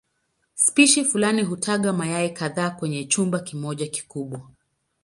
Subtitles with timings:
[0.53, 4.41] Spishi fulani hutaga mayai kadhaa kwenye chumba kimoja kikubwa.